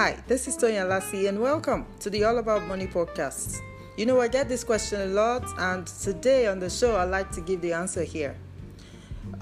Hi, 0.00 0.16
this 0.28 0.48
is 0.48 0.56
Tonya 0.56 0.88
Lassie, 0.88 1.26
and 1.26 1.38
welcome 1.38 1.84
to 1.98 2.08
the 2.08 2.24
All 2.24 2.38
About 2.38 2.66
Money 2.66 2.86
podcast. 2.86 3.58
You 3.98 4.06
know, 4.06 4.18
I 4.18 4.28
get 4.28 4.48
this 4.48 4.64
question 4.64 5.02
a 5.02 5.04
lot, 5.04 5.44
and 5.58 5.86
today 5.86 6.46
on 6.46 6.58
the 6.58 6.70
show, 6.70 6.96
I 6.96 7.04
like 7.04 7.30
to 7.32 7.42
give 7.42 7.60
the 7.60 7.74
answer 7.74 8.02
here. 8.02 8.34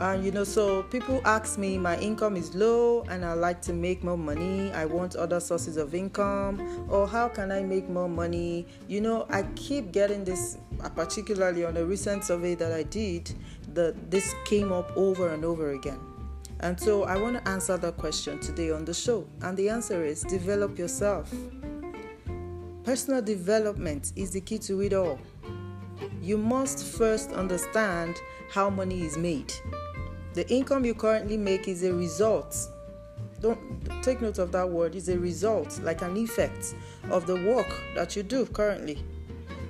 And 0.01 0.25
you 0.25 0.33
know, 0.33 0.43
so 0.43 0.83
people 0.83 1.21
ask 1.25 1.61
me, 1.61 1.79
my 1.79 1.97
income 2.01 2.37
is 2.37 2.57
low 2.57 3.03
and 3.03 3.25
I 3.25 3.35
like 3.35 3.63
to 3.63 3.73
make 3.73 4.03
more 4.03 4.19
money. 4.19 4.73
I 4.73 4.85
want 4.85 5.15
other 5.15 5.39
sources 5.39 5.77
of 5.77 5.95
income, 5.95 6.89
or 6.91 7.07
how 7.07 7.29
can 7.29 7.53
I 7.53 7.63
make 7.63 7.89
more 7.89 8.09
money? 8.09 8.67
You 8.89 9.01
know, 9.01 9.27
I 9.31 9.45
keep 9.55 9.93
getting 9.93 10.25
this, 10.25 10.59
uh, 10.83 10.89
particularly 10.89 11.65
on 11.65 11.77
a 11.77 11.85
recent 11.85 12.25
survey 12.25 12.57
that 12.57 12.73
I 12.73 12.83
did, 12.83 13.33
that 13.75 14.11
this 14.11 14.35
came 14.45 14.73
up 14.73 14.91
over 14.97 15.29
and 15.29 15.45
over 15.45 15.71
again. 15.71 16.01
And 16.61 16.79
so 16.79 17.05
I 17.05 17.17
want 17.17 17.37
to 17.37 17.49
answer 17.49 17.77
that 17.77 17.97
question 17.97 18.41
today 18.41 18.71
on 18.71 18.85
the 18.85 18.95
show. 18.95 19.29
And 19.43 19.57
the 19.57 19.69
answer 19.69 20.05
is 20.05 20.23
develop 20.23 20.79
yourself. 20.79 21.33
Personal 22.85 23.23
development 23.23 24.13
is 24.17 24.33
the 24.33 24.41
key 24.41 24.59
to 24.61 24.81
it 24.81 24.93
all. 24.93 25.21
You 26.23 26.39
must 26.39 26.85
first 26.85 27.33
understand 27.33 28.17
how 28.51 28.71
money 28.71 29.03
is 29.03 29.17
made. 29.17 29.53
The 30.35 30.49
income 30.51 30.85
you 30.85 30.95
currently 30.95 31.37
make 31.37 31.69
is 31.69 31.85
a 31.85 31.93
result. 31.93 32.57
Don't 33.41 33.59
take 34.03 34.21
note 34.21 34.39
of 34.39 34.51
that 34.53 34.69
word, 34.69 34.95
is 34.95 35.09
a 35.09 35.19
result, 35.19 35.79
like 35.83 36.03
an 36.03 36.17
effect 36.17 36.75
of 37.11 37.27
the 37.27 37.35
work 37.35 37.83
that 37.95 38.17
you 38.17 38.23
do 38.23 38.47
currently. 38.47 39.05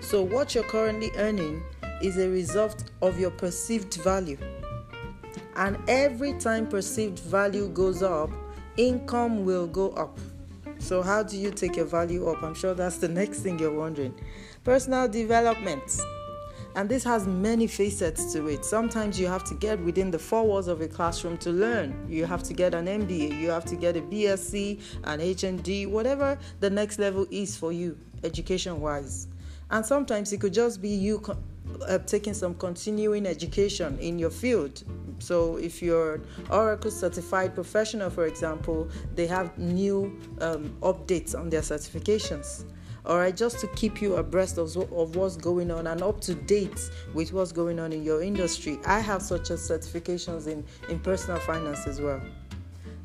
So, 0.00 0.22
what 0.22 0.54
you're 0.54 0.64
currently 0.64 1.10
earning 1.16 1.62
is 2.02 2.18
a 2.18 2.28
result 2.28 2.84
of 3.02 3.18
your 3.18 3.30
perceived 3.30 3.94
value. 3.96 4.38
And 5.58 5.76
every 5.88 6.34
time 6.34 6.68
perceived 6.68 7.18
value 7.18 7.68
goes 7.68 8.00
up, 8.00 8.30
income 8.76 9.44
will 9.44 9.66
go 9.66 9.90
up. 9.90 10.16
So, 10.78 11.02
how 11.02 11.24
do 11.24 11.36
you 11.36 11.50
take 11.50 11.74
your 11.74 11.84
value 11.84 12.28
up? 12.28 12.44
I'm 12.44 12.54
sure 12.54 12.74
that's 12.74 12.98
the 12.98 13.08
next 13.20 13.40
thing 13.40 13.58
you're 13.58 13.76
wondering. 13.76 14.14
Personal 14.62 15.08
development. 15.08 16.00
And 16.76 16.88
this 16.88 17.02
has 17.02 17.26
many 17.26 17.66
facets 17.66 18.32
to 18.34 18.46
it. 18.46 18.64
Sometimes 18.64 19.18
you 19.18 19.26
have 19.26 19.42
to 19.44 19.54
get 19.54 19.80
within 19.80 20.12
the 20.12 20.18
four 20.18 20.46
walls 20.46 20.68
of 20.68 20.80
a 20.80 20.86
classroom 20.86 21.36
to 21.38 21.50
learn. 21.50 22.06
You 22.08 22.24
have 22.24 22.44
to 22.44 22.54
get 22.54 22.72
an 22.72 22.86
MBA, 22.86 23.40
you 23.40 23.50
have 23.50 23.64
to 23.64 23.74
get 23.74 23.96
a 23.96 24.02
BSc, 24.02 24.80
an 25.02 25.18
HND, 25.18 25.88
whatever 25.88 26.38
the 26.60 26.70
next 26.70 27.00
level 27.00 27.26
is 27.32 27.56
for 27.56 27.72
you, 27.72 27.98
education 28.22 28.80
wise. 28.80 29.26
And 29.70 29.84
sometimes 29.84 30.32
it 30.32 30.40
could 30.40 30.54
just 30.54 30.80
be 30.80 30.90
you 30.90 31.20
uh, 31.86 31.98
taking 31.98 32.34
some 32.34 32.54
continuing 32.54 33.26
education 33.26 33.98
in 33.98 34.18
your 34.18 34.30
field. 34.30 34.82
So, 35.20 35.56
if 35.56 35.82
you're 35.82 36.20
Oracle 36.50 36.90
certified 36.90 37.54
professional, 37.54 38.10
for 38.10 38.26
example, 38.26 38.88
they 39.14 39.26
have 39.26 39.56
new 39.58 40.18
um, 40.40 40.76
updates 40.80 41.38
on 41.38 41.50
their 41.50 41.62
certifications. 41.62 42.64
All 43.06 43.16
right, 43.16 43.34
just 43.34 43.58
to 43.60 43.66
keep 43.68 44.02
you 44.02 44.16
abreast 44.16 44.58
of, 44.58 44.76
of 44.76 45.16
what's 45.16 45.36
going 45.36 45.70
on 45.70 45.86
and 45.86 46.02
up 46.02 46.20
to 46.22 46.34
date 46.34 46.90
with 47.14 47.32
what's 47.32 47.52
going 47.52 47.80
on 47.80 47.92
in 47.92 48.02
your 48.02 48.22
industry. 48.22 48.78
I 48.84 49.00
have 49.00 49.22
such 49.22 49.50
as 49.50 49.66
certifications 49.66 50.46
in, 50.46 50.64
in 50.90 50.98
personal 51.00 51.40
finance 51.40 51.86
as 51.86 52.00
well. 52.00 52.20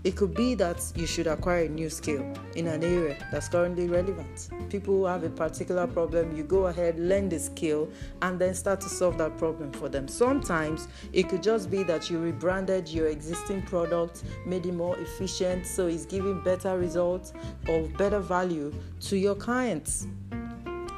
It 0.04 0.18
could 0.18 0.34
be 0.34 0.54
that 0.56 0.84
you 0.96 1.08
should 1.08 1.28
acquire 1.28 1.64
a 1.64 1.70
new 1.70 1.90
skill 1.90 2.26
in 2.56 2.68
an 2.68 2.84
area 2.84 3.16
that's 3.32 3.48
currently 3.48 3.88
relevant. 3.88 4.50
People 4.70 4.96
who 4.96 5.06
have 5.06 5.24
a 5.24 5.30
particular 5.30 5.88
problem, 5.88 6.36
you 6.36 6.44
go 6.44 6.66
ahead, 6.66 7.00
learn 7.00 7.30
the 7.30 7.40
skill, 7.40 7.88
and 8.22 8.38
then 8.38 8.54
start 8.54 8.82
to 8.82 8.90
solve 8.90 9.18
that 9.20 9.38
problem 9.38 9.72
for 9.72 9.88
them. 9.88 10.10
Sometimes 10.10 10.90
it 11.14 11.30
could 11.30 11.42
just 11.42 11.72
be 11.72 11.84
that 11.84 12.10
you 12.10 12.20
rebranded 12.20 12.90
your 12.90 13.08
existing 13.08 13.62
product, 13.62 14.24
made 14.46 14.66
it 14.66 14.74
more 14.74 14.98
efficient, 15.00 15.66
so 15.66 15.88
it's 15.88 16.06
giving 16.06 16.42
better 16.44 16.78
results 16.78 17.32
of 17.70 17.96
better 17.98 18.20
value 18.20 18.74
to 19.00 19.18
your 19.18 19.36
clients. 19.36 20.08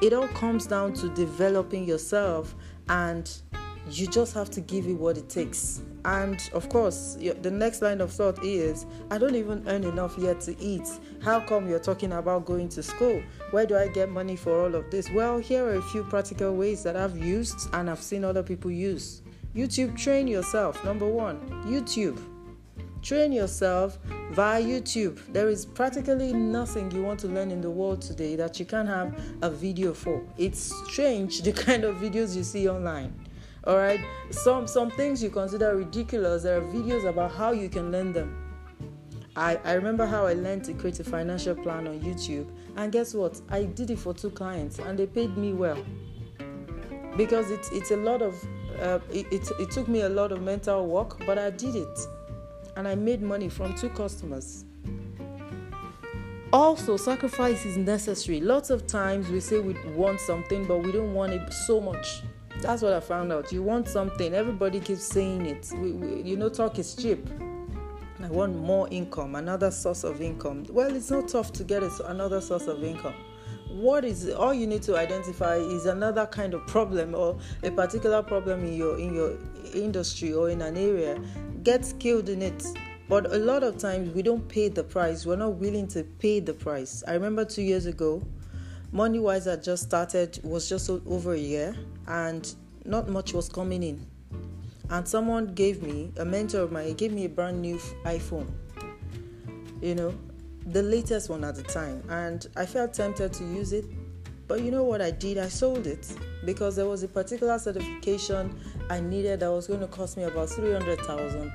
It 0.01 0.13
all 0.13 0.27
comes 0.29 0.65
down 0.65 0.93
to 0.93 1.09
developing 1.09 1.85
yourself 1.85 2.55
and 2.89 3.31
you 3.89 4.07
just 4.07 4.33
have 4.33 4.49
to 4.51 4.61
give 4.61 4.87
it 4.87 4.93
what 4.93 5.17
it 5.17 5.29
takes. 5.29 5.81
And 6.05 6.39
of 6.53 6.69
course, 6.69 7.17
the 7.41 7.51
next 7.51 7.81
line 7.81 8.01
of 8.01 8.11
thought 8.11 8.43
is 8.43 8.85
I 9.09 9.17
don't 9.17 9.35
even 9.35 9.63
earn 9.67 9.83
enough 9.83 10.15
yet 10.17 10.41
to 10.41 10.59
eat. 10.59 10.87
How 11.23 11.39
come 11.39 11.67
you're 11.67 11.79
talking 11.79 12.11
about 12.13 12.45
going 12.45 12.69
to 12.69 12.83
school? 12.83 13.21
Where 13.51 13.65
do 13.65 13.75
I 13.75 13.87
get 13.87 14.09
money 14.09 14.35
for 14.35 14.59
all 14.59 14.75
of 14.75 14.89
this? 14.91 15.09
Well, 15.11 15.37
here 15.39 15.65
are 15.65 15.75
a 15.75 15.81
few 15.81 16.03
practical 16.03 16.55
ways 16.55 16.83
that 16.83 16.95
I've 16.95 17.17
used 17.17 17.69
and 17.73 17.89
I've 17.89 18.01
seen 18.01 18.23
other 18.23 18.43
people 18.43 18.71
use. 18.71 19.21
YouTube, 19.55 19.97
train 19.97 20.27
yourself. 20.27 20.83
Number 20.83 21.07
one, 21.07 21.39
YouTube. 21.65 22.19
Train 23.01 23.31
yourself 23.31 23.99
via 24.31 24.61
YouTube. 24.61 25.19
There 25.31 25.47
is 25.47 25.65
practically 25.65 26.33
nothing 26.33 26.91
you 26.91 27.03
want 27.03 27.19
to 27.21 27.27
learn 27.27 27.51
in 27.51 27.61
the 27.61 27.69
world 27.69 28.01
today 28.01 28.35
that 28.35 28.59
you 28.59 28.65
can't 28.65 28.87
have 28.87 29.19
a 29.43 29.49
video 29.49 29.93
for. 29.93 30.23
It's 30.37 30.73
strange 30.87 31.41
the 31.43 31.53
kind 31.53 31.83
of 31.83 31.97
videos 31.97 32.35
you 32.35 32.43
see 32.43 32.67
online 32.67 33.13
all 33.65 33.77
right 33.77 33.99
some 34.29 34.67
some 34.67 34.91
things 34.91 35.23
you 35.23 35.29
consider 35.29 35.75
ridiculous 35.75 36.43
there 36.43 36.57
are 36.57 36.61
videos 36.61 37.07
about 37.07 37.31
how 37.31 37.51
you 37.51 37.69
can 37.69 37.91
learn 37.91 38.13
them 38.13 38.41
I, 39.37 39.59
I 39.65 39.73
remember 39.73 40.05
how 40.05 40.25
I 40.27 40.33
learned 40.33 40.63
to 40.65 40.73
create 40.73 40.97
a 41.01 41.03
financial 41.03 41.55
plan 41.55 41.87
on 41.89 41.99
YouTube, 41.99 42.49
and 42.77 42.89
guess 42.89 43.13
what? 43.13 43.41
I 43.49 43.63
did 43.63 43.89
it 43.89 43.99
for 43.99 44.13
two 44.13 44.29
clients, 44.29 44.79
and 44.79 44.97
they 44.97 45.07
paid 45.07 45.35
me 45.35 45.51
well 45.51 45.83
because 47.17 47.51
it's 47.51 47.69
it's 47.71 47.91
a 47.91 47.97
lot 47.97 48.21
of 48.21 48.41
uh, 48.79 48.99
it, 49.11 49.27
it, 49.31 49.49
it 49.59 49.71
took 49.71 49.87
me 49.87 50.01
a 50.01 50.09
lot 50.09 50.31
of 50.31 50.41
mental 50.41 50.87
work, 50.87 51.25
but 51.25 51.37
I 51.37 51.49
did 51.49 51.75
it, 51.75 51.99
and 52.77 52.87
I 52.87 52.95
made 52.95 53.21
money 53.21 53.49
from 53.49 53.75
two 53.75 53.89
customers. 53.89 54.63
Also, 56.53 56.95
sacrifice 56.95 57.65
is 57.65 57.75
necessary. 57.75 58.39
Lots 58.39 58.69
of 58.69 58.87
times 58.87 59.29
we 59.29 59.41
say 59.41 59.59
we 59.59 59.73
want 59.91 60.21
something, 60.21 60.65
but 60.65 60.77
we 60.77 60.93
don't 60.93 61.13
want 61.13 61.33
it 61.33 61.51
so 61.51 61.81
much. 61.81 62.21
That's 62.61 62.81
what 62.81 62.93
I 62.93 62.99
found 62.99 63.31
out. 63.31 63.51
You 63.51 63.61
want 63.61 63.87
something, 63.87 64.33
everybody 64.33 64.79
keeps 64.79 65.03
saying 65.03 65.45
it. 65.45 65.71
We, 65.77 65.91
we, 65.91 66.21
you 66.21 66.37
know, 66.37 66.49
talk 66.49 66.79
is 66.79 66.95
cheap. 66.95 67.27
I 68.23 68.27
want 68.29 68.55
more 68.55 68.87
income, 68.89 69.35
another 69.35 69.69
source 69.69 70.03
of 70.03 70.21
income. 70.21 70.65
Well, 70.69 70.95
it's 70.95 71.11
not 71.11 71.27
tough 71.27 71.51
to 71.53 71.63
get 71.63 71.83
another 72.05 72.41
source 72.41 72.67
of 72.67 72.83
income. 72.83 73.13
What 73.69 74.05
is 74.05 74.29
all 74.29 74.53
you 74.53 74.67
need 74.67 74.81
to 74.83 74.97
identify 74.97 75.57
is 75.57 75.85
another 75.85 76.25
kind 76.25 76.53
of 76.53 76.65
problem 76.65 77.13
or 77.13 77.37
a 77.61 77.71
particular 77.71 78.23
problem 78.23 78.65
in 78.65 78.73
your 78.73 78.97
in 78.97 79.13
your 79.13 79.37
industry 79.73 80.33
or 80.33 80.49
in 80.49 80.61
an 80.61 80.77
area. 80.77 81.19
Get 81.61 81.85
skilled 81.85 82.29
in 82.29 82.41
it. 82.41 82.63
But 83.07 83.31
a 83.31 83.37
lot 83.37 83.63
of 83.63 83.77
times 83.77 84.15
we 84.15 84.23
don't 84.23 84.47
pay 84.47 84.69
the 84.69 84.83
price. 84.83 85.25
We're 85.25 85.35
not 85.35 85.55
willing 85.55 85.87
to 85.89 86.03
pay 86.03 86.39
the 86.39 86.53
price. 86.53 87.03
I 87.07 87.13
remember 87.13 87.45
two 87.45 87.61
years 87.61 87.85
ago, 87.85 88.23
Money 88.91 89.19
Wise 89.19 89.45
had 89.45 89.63
just 89.63 89.83
started, 89.83 90.39
was 90.43 90.69
just 90.69 90.89
over 90.89 91.33
a 91.33 91.39
year, 91.39 91.75
and 92.07 92.55
not 92.85 93.09
much 93.09 93.33
was 93.33 93.49
coming 93.49 93.83
in. 93.83 94.05
And 94.89 95.07
someone 95.07 95.53
gave 95.53 95.81
me, 95.81 96.11
a 96.17 96.25
mentor 96.25 96.59
of 96.59 96.71
mine, 96.71 96.93
gave 96.93 97.11
me 97.11 97.25
a 97.25 97.29
brand 97.29 97.61
new 97.61 97.77
iPhone. 98.05 98.47
You 99.81 99.95
know, 99.95 100.13
the 100.67 100.83
latest 100.83 101.29
one 101.29 101.43
at 101.43 101.55
the 101.55 101.63
time. 101.63 102.03
And 102.09 102.45
I 102.55 102.65
felt 102.65 102.93
tempted 102.93 103.33
to 103.33 103.43
use 103.43 103.73
it. 103.73 103.85
But 104.47 104.61
you 104.61 104.69
know 104.69 104.83
what 104.83 105.01
I 105.01 105.11
did? 105.11 105.37
I 105.39 105.47
sold 105.47 105.87
it 105.87 106.07
because 106.45 106.75
there 106.75 106.85
was 106.85 107.01
a 107.01 107.07
particular 107.07 107.57
certification 107.57 108.55
I 108.89 108.99
needed 108.99 109.39
that 109.39 109.51
was 109.51 109.65
going 109.67 109.79
to 109.79 109.87
cost 109.87 110.17
me 110.17 110.23
about 110.23 110.49
300,000. 110.49 111.51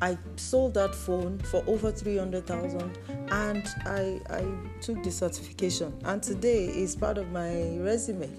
I 0.00 0.16
sold 0.36 0.74
that 0.74 0.94
phone 0.94 1.38
for 1.40 1.62
over 1.66 1.92
300,000 1.92 2.98
and 3.30 3.66
I 3.84 4.20
I 4.30 4.44
took 4.80 5.02
the 5.02 5.10
certification 5.10 5.92
and 6.04 6.22
today 6.22 6.64
is 6.64 6.96
part 6.96 7.18
of 7.18 7.30
my 7.30 7.76
resume. 7.78 8.30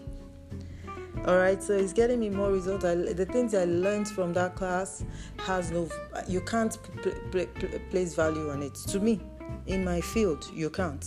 All 1.27 1.37
right, 1.37 1.61
so 1.61 1.73
it's 1.73 1.93
getting 1.93 2.19
me 2.19 2.31
more 2.31 2.51
results. 2.51 2.83
The 2.83 3.27
things 3.31 3.53
I 3.53 3.65
learned 3.65 4.07
from 4.07 4.33
that 4.33 4.55
class 4.55 5.05
has 5.37 5.69
no, 5.69 5.87
you 6.27 6.41
can't 6.41 6.75
pl- 6.81 7.13
pl- 7.31 7.45
pl- 7.45 7.79
place 7.91 8.15
value 8.15 8.49
on 8.49 8.63
it. 8.63 8.73
To 8.87 8.99
me, 8.99 9.21
in 9.67 9.85
my 9.85 10.01
field, 10.01 10.49
you 10.51 10.71
can't. 10.71 11.05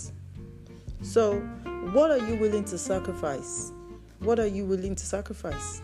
So, 1.05 1.39
what 1.93 2.09
are 2.09 2.17
you 2.17 2.35
willing 2.35 2.65
to 2.65 2.77
sacrifice? 2.77 3.71
What 4.19 4.39
are 4.39 4.47
you 4.47 4.65
willing 4.65 4.95
to 4.95 5.05
sacrifice? 5.05 5.81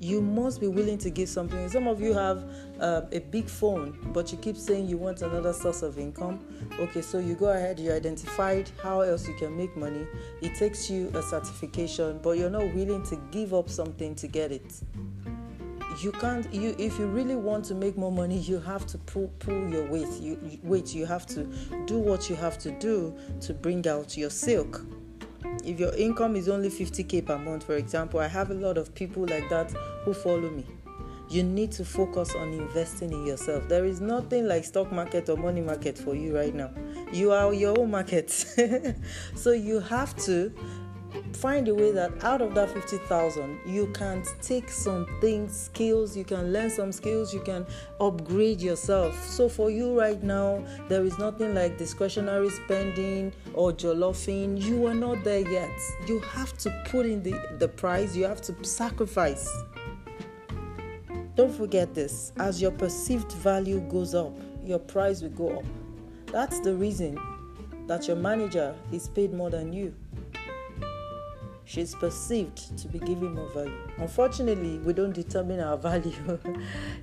you 0.00 0.20
must 0.20 0.60
be 0.60 0.68
willing 0.68 0.98
to 0.98 1.10
give 1.10 1.28
something. 1.28 1.68
Some 1.68 1.86
of 1.86 2.00
you 2.00 2.12
have 2.12 2.44
uh, 2.80 3.02
a 3.12 3.20
big 3.20 3.48
phone, 3.48 3.98
but 4.12 4.30
you 4.30 4.38
keep 4.38 4.56
saying 4.56 4.86
you 4.86 4.98
want 4.98 5.22
another 5.22 5.52
source 5.52 5.82
of 5.82 5.98
income. 5.98 6.40
Okay, 6.78 7.02
so 7.02 7.18
you 7.18 7.34
go 7.34 7.46
ahead, 7.46 7.80
you 7.80 7.92
identified 7.92 8.70
how 8.82 9.00
else 9.00 9.26
you 9.26 9.34
can 9.34 9.56
make 9.56 9.76
money. 9.76 10.06
It 10.42 10.54
takes 10.54 10.90
you 10.90 11.10
a 11.14 11.22
certification, 11.22 12.20
but 12.22 12.38
you're 12.38 12.50
not 12.50 12.74
willing 12.74 13.02
to 13.04 13.16
give 13.30 13.54
up 13.54 13.68
something 13.68 14.14
to 14.16 14.26
get 14.28 14.52
it. 14.52 14.80
You 16.02 16.12
can't. 16.12 16.52
You 16.52 16.74
if 16.78 16.98
you 16.98 17.06
really 17.06 17.36
want 17.36 17.64
to 17.66 17.74
make 17.74 17.96
more 17.96 18.12
money, 18.12 18.38
you 18.38 18.60
have 18.60 18.86
to 18.86 18.98
pull 18.98 19.28
pull 19.38 19.68
your 19.68 19.86
weight. 19.86 20.08
You 20.20 20.38
wait. 20.62 20.94
You 20.94 21.06
have 21.06 21.26
to 21.28 21.44
do 21.86 21.98
what 21.98 22.28
you 22.28 22.36
have 22.36 22.58
to 22.58 22.70
do 22.72 23.16
to 23.40 23.54
bring 23.54 23.86
out 23.88 24.16
your 24.16 24.30
silk 24.30 24.82
if 25.64 25.80
your 25.80 25.94
income 25.94 26.36
is 26.36 26.48
only 26.48 26.68
50k 26.68 27.26
per 27.26 27.38
month, 27.38 27.64
for 27.64 27.74
example, 27.74 28.20
I 28.20 28.28
have 28.28 28.50
a 28.50 28.54
lot 28.54 28.78
of 28.78 28.94
people 28.94 29.26
like 29.26 29.48
that 29.48 29.72
who 30.04 30.14
follow 30.14 30.50
me. 30.50 30.64
You 31.28 31.42
need 31.42 31.72
to 31.72 31.84
focus 31.84 32.34
on 32.36 32.52
investing 32.52 33.12
in 33.12 33.26
yourself. 33.26 33.68
There 33.68 33.84
is 33.84 34.00
nothing 34.00 34.46
like 34.46 34.64
stock 34.64 34.92
market 34.92 35.28
or 35.28 35.36
money 35.36 35.60
market 35.60 35.98
for 35.98 36.14
you 36.14 36.36
right 36.36 36.54
now. 36.54 36.70
you 37.12 37.32
are 37.32 37.52
your 37.52 37.78
own 37.78 37.90
market. 37.90 38.30
so 39.34 39.50
you 39.50 39.80
have 39.80 40.14
to 40.24 40.52
find 41.36 41.68
a 41.68 41.74
way 41.74 41.92
that 41.92 42.24
out 42.24 42.40
of 42.40 42.54
that 42.54 42.70
50,000 42.70 43.60
you 43.66 43.86
can 43.88 44.24
take 44.40 44.70
some 44.70 45.06
things 45.20 45.54
skills 45.54 46.16
you 46.16 46.24
can 46.24 46.52
learn 46.52 46.70
some 46.70 46.90
skills 46.92 47.34
you 47.34 47.40
can 47.40 47.66
upgrade 48.00 48.60
yourself. 48.60 49.14
So 49.28 49.48
for 49.48 49.70
you 49.70 49.98
right 49.98 50.22
now 50.22 50.64
there 50.88 51.04
is 51.04 51.18
nothing 51.18 51.54
like 51.54 51.78
discretionary 51.78 52.50
spending 52.50 53.32
or 53.54 53.72
jollophing 53.72 54.60
you 54.60 54.86
are 54.86 54.94
not 54.94 55.24
there 55.24 55.48
yet. 55.48 55.78
You 56.06 56.20
have 56.20 56.56
to 56.58 56.70
put 56.86 57.06
in 57.06 57.22
the 57.22 57.36
the 57.58 57.68
price. 57.68 58.16
You 58.16 58.24
have 58.24 58.40
to 58.42 58.64
sacrifice. 58.64 59.48
Don't 61.34 61.54
forget 61.54 61.94
this. 61.94 62.32
As 62.38 62.62
your 62.62 62.70
perceived 62.70 63.32
value 63.32 63.80
goes 63.80 64.14
up 64.14 64.32
your 64.66 64.78
price 64.80 65.22
will 65.22 65.30
go 65.30 65.58
up. 65.58 65.64
That's 66.32 66.58
the 66.60 66.74
reason 66.74 67.18
that 67.86 68.08
your 68.08 68.16
manager 68.16 68.74
is 68.90 69.08
paid 69.08 69.32
more 69.32 69.48
than 69.48 69.72
you 69.72 69.94
she's 71.66 71.94
perceived 71.96 72.78
to 72.78 72.88
be 72.88 72.98
giving 73.00 73.34
more 73.34 73.48
value. 73.50 73.76
Unfortunately, 73.98 74.78
we 74.78 74.92
don't 74.92 75.12
determine 75.12 75.60
our 75.60 75.76
value. 75.90 76.38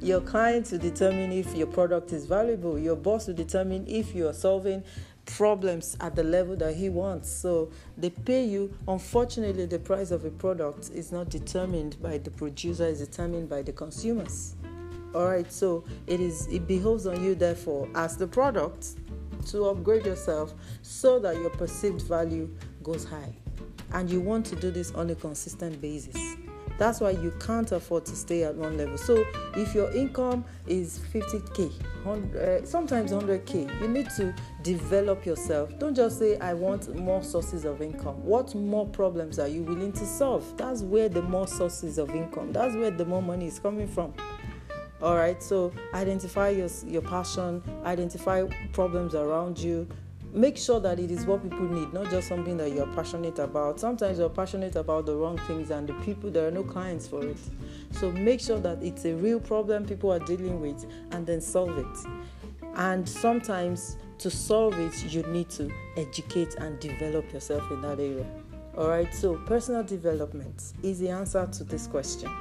your 0.02 0.22
client 0.22 0.72
will 0.72 0.80
determine 0.80 1.32
if 1.32 1.54
your 1.54 1.68
product 1.68 2.12
is 2.12 2.26
valuable. 2.26 2.80
Your 2.80 2.96
boss 2.96 3.28
will 3.28 3.36
determine 3.36 3.86
if 3.88 4.16
you 4.16 4.28
are 4.28 4.34
solving 4.34 4.84
problems 5.26 5.96
at 6.00 6.16
the 6.16 6.24
level 6.24 6.56
that 6.56 6.76
he 6.76 6.90
wants. 6.90 7.30
So 7.30 7.72
they 7.98 8.10
pay 8.10 8.46
you. 8.46 8.74
Unfortunately, 8.88 9.66
the 9.66 9.80
price 9.80 10.12
of 10.12 10.26
a 10.26 10.32
product 10.32 10.90
is 10.94 11.12
not 11.12 11.30
determined 11.30 12.02
by 12.02 12.18
the 12.18 12.32
producer, 12.32 12.88
it's 12.88 13.00
determined 13.00 13.50
by 13.50 13.62
the 13.62 13.74
consumers. 13.74 14.56
All 15.14 15.28
right, 15.28 15.52
so 15.52 15.84
it 16.08 16.20
is 16.20 16.48
it 16.48 16.68
behoves 16.68 17.06
on 17.06 17.24
you 17.24 17.36
therefore 17.36 17.88
as 17.94 18.18
the 18.18 18.26
product 18.26 18.96
to 19.48 19.66
upgrade 19.66 20.06
yourself 20.06 20.54
so 20.82 21.20
that 21.20 21.36
your 21.36 21.52
perceived 21.52 22.02
value 22.02 22.50
goes 22.82 23.04
high 23.06 23.36
and 23.94 24.10
you 24.10 24.20
want 24.20 24.46
to 24.48 24.56
do 24.56 24.72
this 24.72 24.92
on 24.92 25.10
a 25.10 25.16
consistent 25.16 25.82
basis. 25.82 26.36
That's 26.78 27.00
why 27.00 27.12
you 27.12 27.32
can't 27.40 27.72
afford 27.72 28.06
to 28.08 28.16
stay 28.16 28.44
at 28.44 28.56
one 28.56 28.78
level. 28.78 28.98
So, 28.98 29.24
if 29.56 29.76
your 29.76 29.92
income 29.92 30.44
is 30.68 31.00
50k, 31.14 31.72
uh, 32.06 32.66
sometimes 32.66 33.12
100k, 33.12 33.82
you 33.82 33.88
need 33.88 34.10
to 34.18 34.34
develop 34.64 35.26
yourself. 35.26 35.78
Don't 35.78 35.96
just 35.96 36.18
say, 36.18 36.38
I 36.40 36.54
want 36.54 36.94
more 36.96 37.22
sources 37.22 37.64
of 37.66 37.82
income. 37.82 38.24
What 38.24 38.56
more 38.56 38.88
problems 38.88 39.38
are 39.38 39.48
you 39.48 39.64
willing 39.64 39.94
to 39.94 40.06
solve? 40.06 40.58
That's 40.58 40.82
where 40.82 41.10
the 41.10 41.22
more 41.22 41.48
sources 41.48 41.98
of 42.00 42.10
income, 42.10 42.52
that's 42.52 42.76
where 42.76 42.92
the 42.92 43.06
more 43.06 43.22
money 43.22 43.48
is 43.48 43.60
coming 43.60 43.88
from. 43.88 44.14
All 45.02 45.16
right, 45.16 45.44
so 45.44 45.74
identify 45.94 46.50
your, 46.50 46.70
your 46.88 47.02
passion, 47.02 47.62
identify 47.84 48.44
problems 48.72 49.16
around 49.16 49.60
you, 49.60 49.86
make 50.34 50.58
sure 50.58 50.80
that 50.80 51.00
it 51.00 51.12
is 51.12 51.26
what 51.26 51.44
people 51.44 51.68
need, 51.68 51.94
not 51.94 52.10
just 52.10 52.28
something 52.28 52.58
that 52.58 52.72
you're 52.72 52.88
passionate 52.88 53.40
about. 53.40 53.80
Sometimes 53.80 54.18
you're 54.18 54.30
passionate 54.30 54.76
about 54.76 55.06
the 55.06 55.16
wrong 55.16 55.38
things 55.48 55.70
and 55.70 55.88
the 55.88 55.94
people, 56.06 56.32
there 56.32 56.48
are 56.48 56.52
no 56.52 56.64
clients 56.64 57.08
for 57.08 57.24
it. 57.26 57.38
So 57.92 58.12
make 58.12 58.40
sure 58.40 58.60
that 58.60 58.82
it's 58.82 59.06
a 59.06 59.14
real 59.14 59.40
problem 59.40 59.86
people 59.86 60.12
are 60.12 60.20
dealing 60.20 60.60
with 60.60 60.86
and 61.12 61.26
then 61.26 61.40
solve 61.40 61.78
it. 61.78 61.98
And 62.76 63.08
sometimes 63.08 63.98
to 64.18 64.32
solve 64.32 64.80
it, 64.80 65.14
you 65.14 65.22
need 65.24 65.50
to 65.52 65.72
educate 65.98 66.56
and 66.56 66.80
develop 66.80 67.32
yourself 67.32 67.70
in 67.72 67.82
that 67.82 68.00
area. 68.00 68.26
All 68.76 68.90
right, 68.90 69.14
so 69.14 69.36
personal 69.46 69.84
development 69.84 70.74
is 70.82 71.00
the 71.00 71.10
answer 71.10 71.46
to 71.46 71.64
this 71.64 71.86
question. 71.86 72.32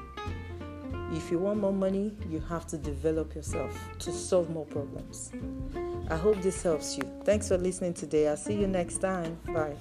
If 1.12 1.30
you 1.30 1.38
want 1.38 1.60
more 1.60 1.72
money, 1.72 2.16
you 2.28 2.40
have 2.48 2.66
to 2.68 2.78
develop 2.78 3.34
yourself 3.34 3.78
to 4.00 4.12
solve 4.12 4.48
more 4.50 4.64
problems. 4.66 5.30
I 6.10 6.16
hope 6.16 6.40
this 6.40 6.62
helps 6.62 6.96
you. 6.96 7.04
Thanks 7.24 7.48
for 7.48 7.58
listening 7.58 7.94
today. 7.94 8.28
I'll 8.28 8.36
see 8.36 8.54
you 8.54 8.66
next 8.66 8.98
time. 8.98 9.38
Bye. 9.46 9.76